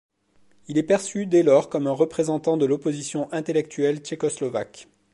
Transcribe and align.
Il 0.67 0.79
est 0.79 0.83
perçu 0.83 1.27
dès 1.27 1.43
lors 1.43 1.69
comme 1.69 1.85
un 1.85 1.91
représentant 1.91 2.57
de 2.57 2.65
l'opposition 2.65 3.31
intellectuelle 3.31 3.99
tchécoslovaque. 3.99 4.87